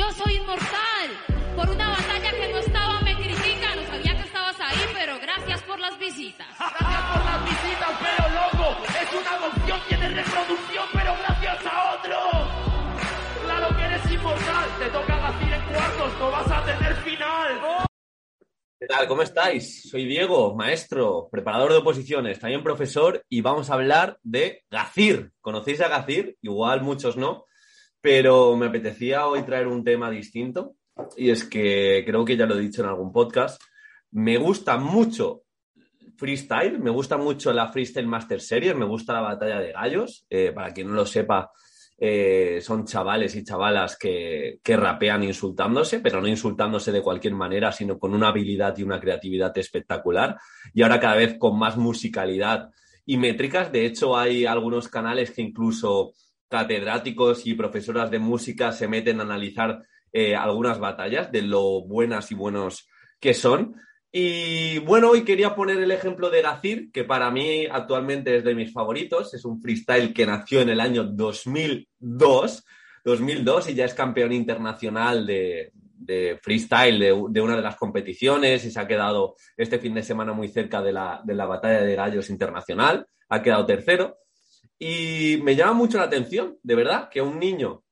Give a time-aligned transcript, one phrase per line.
[0.00, 1.08] Yo soy inmortal.
[1.54, 3.76] Por una batalla que no estaba me critican.
[3.76, 6.46] No sabía que estabas ahí, pero gracias por las visitas.
[6.58, 12.16] Gracias por las visitas, pero loco, es una adopción, tiene reproducción, pero gracias a otro.
[13.44, 17.86] Claro que eres inmortal, te toca Gacir en cuartos, no vas a tener final.
[18.80, 19.06] ¿Qué tal?
[19.06, 19.90] ¿Cómo estáis?
[19.90, 25.32] Soy Diego, maestro, preparador de oposiciones, también profesor, y vamos a hablar de Gacir.
[25.42, 26.38] ¿Conocéis a Gacir?
[26.40, 27.44] Igual muchos no,
[28.00, 30.76] pero me apetecía hoy traer un tema distinto,
[31.16, 33.60] y es que creo que ya lo he dicho en algún podcast,
[34.12, 35.42] me gusta mucho
[36.16, 40.52] freestyle, me gusta mucho la Freestyle Master Series, me gusta la batalla de gallos, eh,
[40.52, 41.50] para quien no lo sepa,
[41.96, 47.72] eh, son chavales y chavalas que, que, rapean insultándose, pero no insultándose de cualquier manera,
[47.72, 50.36] sino con una habilidad y una creatividad espectacular.
[50.74, 52.70] Y ahora cada vez con más musicalidad
[53.04, 53.72] y métricas.
[53.72, 56.12] De hecho, hay algunos canales que incluso
[56.50, 62.30] catedráticos y profesoras de música se meten a analizar eh, algunas batallas de lo buenas
[62.32, 62.88] y buenos
[63.20, 63.76] que son.
[64.12, 68.56] Y bueno, hoy quería poner el ejemplo de Gacir, que para mí actualmente es de
[68.56, 69.32] mis favoritos.
[69.34, 72.64] Es un freestyle que nació en el año 2002,
[73.04, 75.72] 2002 y ya es campeón internacional de,
[76.42, 80.32] freestyle de, de, una de las competiciones y se ha quedado este fin de semana
[80.32, 83.06] muy cerca de la, de la batalla de gallos internacional.
[83.28, 84.16] Ha quedado tercero.
[84.82, 87.84] Y me llama mucho la atención, de verdad, que un niño,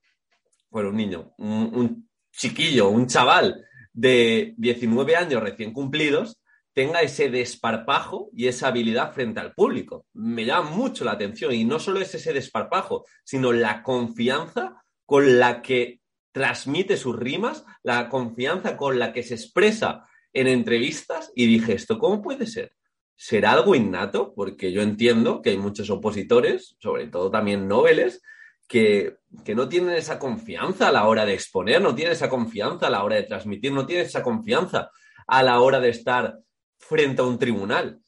[0.70, 6.40] bueno, un niño, un, chiquillo, un chaval, de 19 años recién cumplidos
[6.72, 10.06] tenga ese desparpajo y esa habilidad frente al público.
[10.14, 15.38] Me llama mucho la atención y no solo es ese desparpajo, sino la confianza con
[15.38, 16.00] la que
[16.32, 21.98] transmite sus rimas, la confianza con la que se expresa en entrevistas y dije, ¿esto
[21.98, 22.72] cómo puede ser?
[23.20, 24.32] ¿Será algo innato?
[24.32, 28.22] Porque yo entiendo que hay muchos opositores, sobre todo también noveles,
[28.68, 32.86] que, que, no tienen esa confianza a la hora de exponer, no tienen esa confianza
[32.86, 34.92] a la hora de transmitir, no tienen esa confianza
[35.26, 36.38] a la hora de estar
[36.78, 37.98] frente a un tribunal.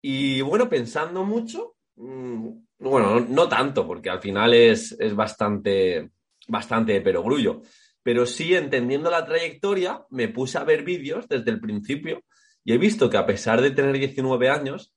[0.00, 2.48] Y bueno, pensando mucho, mmm,
[2.78, 6.10] bueno, no, tanto, porque al final es, es bastante,
[6.48, 7.60] bastante perogrullo,
[8.02, 12.22] pero sí entendiendo la trayectoria, me puse a ver vídeos desde el principio
[12.64, 14.94] y he visto que a pesar de tener 19 años,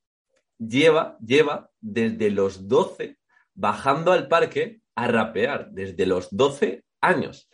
[0.58, 3.18] lleva, lleva desde los 12
[3.54, 7.50] bajando al parque a rapear desde los 12 años.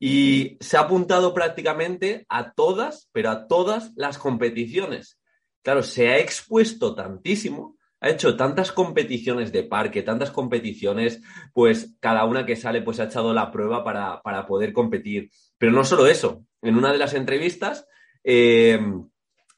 [0.00, 5.20] Y se ha apuntado prácticamente a todas, pero a todas las competiciones.
[5.62, 11.22] Claro, se ha expuesto tantísimo, ha hecho tantas competiciones de parque, tantas competiciones,
[11.54, 15.30] pues cada una que sale pues ha echado la prueba para, para poder competir.
[15.56, 17.86] Pero no solo eso, en una de las entrevistas
[18.24, 18.80] eh,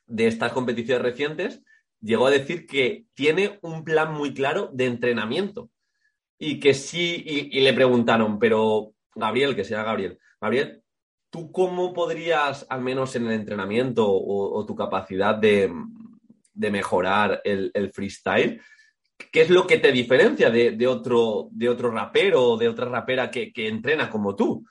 [0.06, 1.62] de estas competiciones recientes,
[2.00, 5.70] llegó a decir que tiene un plan muy claro de entrenamiento
[6.38, 10.82] y que sí, y, le preguntaron, pero Gabriel, que sea Gabriel, Gabriel,
[11.30, 15.72] ¿tú cómo podrías, al menos en el entrenamiento o, tu capacidad de,
[16.52, 18.60] de mejorar el, el, freestyle,
[19.32, 22.86] qué es lo que te diferencia de, de, otro, de otro rapero o de otra
[22.86, 24.66] rapera que, que, entrena como tú?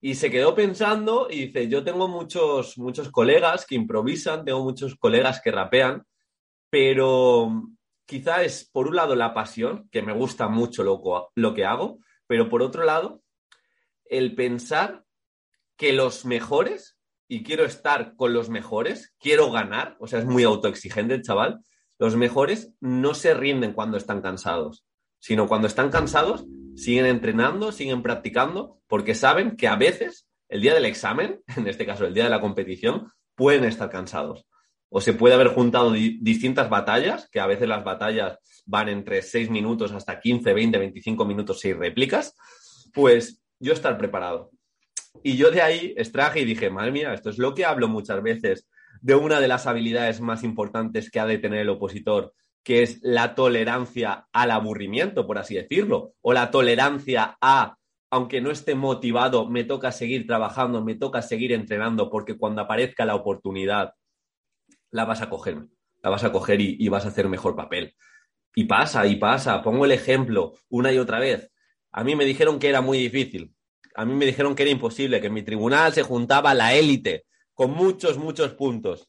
[0.00, 4.94] Y se quedó pensando y dice, yo tengo muchos, muchos colegas que improvisan, tengo muchos
[4.96, 6.04] colegas que rapean,
[6.70, 7.50] pero
[8.06, 11.98] quizá es, por un lado, la pasión, que me gusta mucho lo, lo, que hago,
[12.26, 13.22] pero por otro lado,
[14.04, 15.04] el pensar
[15.76, 16.98] que los mejores,
[17.28, 21.60] y quiero estar con los mejores, quiero ganar, o sea, es muy autoexigente el chaval,
[21.98, 24.86] los mejores no se rinden cuando están cansados,
[25.18, 26.46] sino cuando están cansados,
[26.76, 31.86] siguen entrenando, siguen practicando, porque saben que a veces, el día del examen, en este
[31.86, 34.46] caso el día de la competición, pueden estar cansados
[34.90, 39.22] o se puede haber juntado di distintas batallas, que a veces las batallas van entre
[39.22, 42.34] 6 minutos hasta 15, 20, 25 minutos, 6 réplicas,
[42.94, 44.50] pues yo estar preparado.
[45.22, 48.22] Y yo de ahí extraje y dije, madre mía, esto es lo que hablo muchas
[48.22, 48.68] veces
[49.00, 52.32] de una de las habilidades más importantes que ha de tener el opositor,
[52.68, 57.78] que es la tolerancia al aburrimiento, por así decirlo, o la tolerancia a,
[58.10, 63.06] aunque no esté motivado, me toca seguir trabajando, me toca seguir entrenando, porque cuando aparezca
[63.06, 63.94] la oportunidad,
[64.90, 65.64] la vas a coger,
[66.02, 67.94] la vas a coger y, y, vas a hacer mejor papel.
[68.54, 69.62] Y pasa, y pasa.
[69.62, 71.50] Pongo el ejemplo una y otra vez.
[71.90, 73.54] A mí me dijeron que era muy difícil.
[73.94, 77.24] A mí me dijeron que era imposible, que en mi tribunal se juntaba la élite
[77.54, 79.08] con muchos, muchos puntos.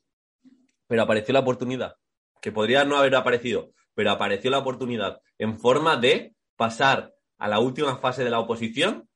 [0.88, 1.98] Pero apareció la oportunidad,
[2.42, 7.60] que podría no haber aparecido, pero apareció la oportunidad en forma de pasar a la
[7.60, 9.10] última fase de la oposición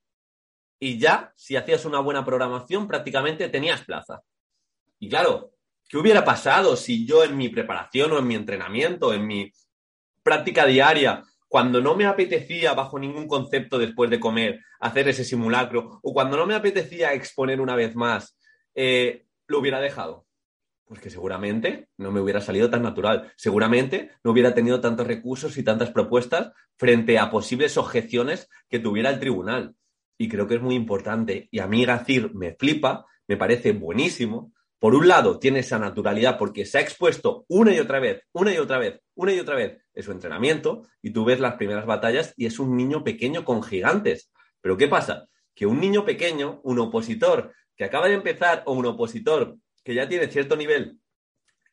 [0.79, 4.21] y ya, si hacías una buena programación, prácticamente tenías plaza.
[4.99, 5.51] Y claro,
[5.87, 9.51] ¿qué hubiera pasado si yo en mi preparación o en mi entrenamiento, en mi
[10.23, 15.99] práctica diaria, cuando no me apetecía bajo ningún concepto después de comer hacer ese simulacro
[16.01, 18.37] o cuando no me apetecía exponer una vez más,
[18.75, 20.25] eh, lo hubiera dejado?
[20.93, 23.33] Pues que seguramente no me hubiera salido tan natural.
[23.35, 29.09] Seguramente no hubiera tenido tantos recursos y tantas propuestas frente a posibles objeciones que tuviera
[29.09, 29.73] el tribunal.
[30.19, 31.47] Y creo que es muy importante.
[31.49, 34.53] Y a mí Gacir me flipa, me parece buenísimo.
[34.77, 38.53] Por un lado, tiene esa naturalidad porque se ha expuesto una y otra vez, una
[38.53, 41.87] y otra vez, una y otra vez en su entrenamiento y tú ves las primeras
[41.87, 44.31] batallas y es un niño pequeño con gigantes.
[44.61, 45.25] Pero ¿qué pasa?
[45.55, 50.07] Que un niño pequeño, un opositor que acaba de empezar o un opositor que ya
[50.07, 50.99] tiene cierto nivel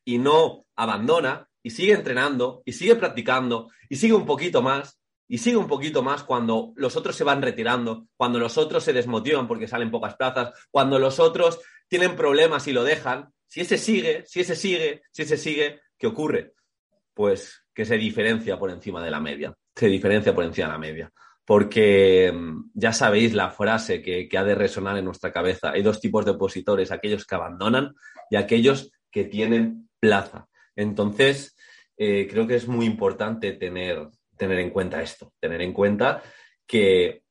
[0.05, 4.99] y no abandona y sigue entrenando y sigue practicando y sigue un poquito más
[5.29, 8.93] y sigue un poquito más cuando los otros se van retirando, cuando los otros se
[8.93, 13.79] desmotivan porque salen pocas plazas, cuando los otros tienen problemas y lo dejan, si ese
[13.79, 16.55] sigue, si ese sigue, si ese sigue, ¿qué ocurre?
[17.15, 20.79] Pues que se diferencia por encima de la media, se diferencia por encima de la
[20.79, 21.13] media
[21.51, 25.73] porque mm, ya sabéis la frase que, ha de resonar en nuestra cabeza.
[25.73, 27.93] Hay dos tipos de opositores, aquellos que abandonan
[28.31, 30.47] y aquellos que tienen plaza.
[30.77, 31.57] Entonces,
[31.97, 36.23] eh, creo que es muy importante tener, tener en cuenta esto, tener en cuenta
[36.69, 37.25] que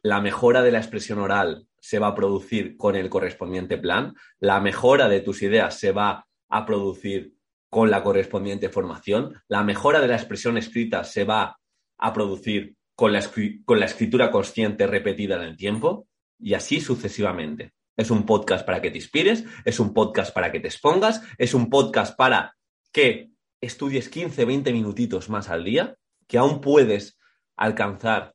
[0.00, 4.58] la mejora de la expresión oral se va a producir con el correspondiente plan, la
[4.58, 7.34] mejora de tus ideas se va a producir
[7.68, 11.58] con la correspondiente formación, la mejora de la expresión escrita se va
[11.98, 13.22] a producir con la,
[13.64, 16.08] con la escritura consciente repetida en el tiempo
[16.40, 17.72] y así sucesivamente.
[17.96, 21.54] Es un podcast para que te inspires, es un podcast para que te expongas, es
[21.54, 22.56] un podcast para
[22.92, 25.96] que estudies 15, 20 minutitos más al día,
[26.26, 27.18] que aún puedes
[27.56, 28.34] alcanzar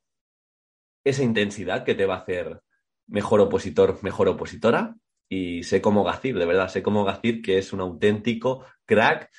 [1.04, 2.60] esa intensidad que te va a hacer
[3.08, 4.94] mejor opositor, mejor opositora.
[5.28, 9.30] Y sé cómo Gacir, de verdad, sé cómo Gacir, que es un auténtico crack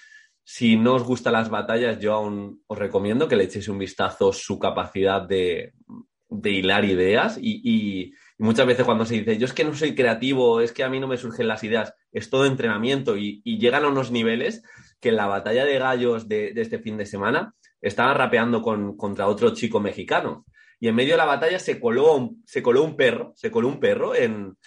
[0.43, 4.33] si no os gustan las batallas, yo aún os recomiendo que le echéis un vistazo
[4.33, 5.73] su capacidad de,
[6.43, 10.73] hilar ideas y, muchas veces cuando se dice, yo es que no soy creativo, es
[10.73, 14.11] que a mí no me surgen las ideas, es todo entrenamiento y, llegan a unos
[14.11, 14.63] niveles
[14.99, 19.53] que en la batalla de gallos de, este fin de semana estaba rapeando contra otro
[19.53, 20.45] chico mexicano.
[20.79, 23.79] Y en medio de la batalla se coló, se coló un perro, se coló un
[23.79, 24.57] perro en,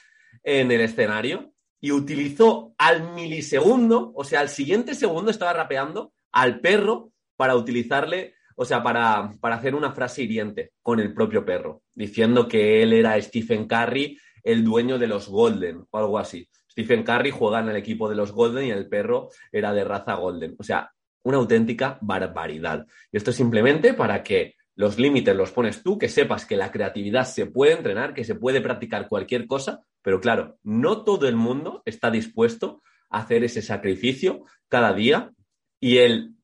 [0.42, 6.60] en el escenario y utilizó al milisegundo, o sea, al siguiente segundo estaba rapeando al
[6.60, 11.82] perro para utilizarle, o sea, para, para hacer una frase hiriente con el propio perro,
[11.94, 16.48] diciendo que él era Stephen Curry, el dueño de los Golden o algo así.
[16.70, 20.14] Stephen Curry juega en el equipo de los Golden y el perro era de raza
[20.14, 20.54] Golden.
[20.58, 20.90] O sea,
[21.22, 22.86] una auténtica barbaridad.
[23.10, 26.70] Y esto es simplemente para que los límites los pones tú, que sepas que la
[26.70, 31.34] creatividad se puede entrenar, que se puede practicar cualquier cosa, pero claro, no todo el
[31.34, 35.32] mundo está dispuesto a hacer ese sacrificio cada día
[35.80, 36.34] y el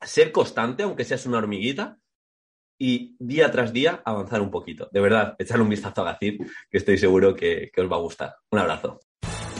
[0.00, 1.98] ser constante, aunque seas una hormiguita,
[2.78, 4.88] y día tras día avanzar un poquito.
[4.90, 6.38] De verdad, echarle un vistazo a Gacir,
[6.68, 8.34] que estoy seguro que, que os va a gustar.
[8.50, 9.00] Un abrazo.